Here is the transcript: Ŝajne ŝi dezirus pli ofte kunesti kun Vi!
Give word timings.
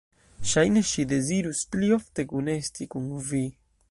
Ŝajne 0.51 0.81
ŝi 0.91 1.05
dezirus 1.11 1.61
pli 1.75 1.91
ofte 1.99 2.27
kunesti 2.33 2.91
kun 2.95 3.07
Vi! 3.31 3.45